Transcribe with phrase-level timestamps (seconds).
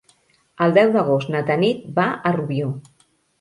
[0.65, 2.73] El deu d'agost na Tanit va a Rubió.